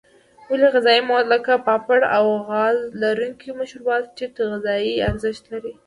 ولې 0.49 0.67
غذایي 0.73 1.01
مواد 1.07 1.25
لکه 1.33 1.63
پاپړ 1.67 1.99
او 2.17 2.25
غاز 2.47 2.77
لرونکي 3.01 3.49
مشروبات 3.59 4.03
ټیټ 4.15 4.35
غذایي 4.51 4.95
ارزښت 5.09 5.43
لري. 5.53 5.73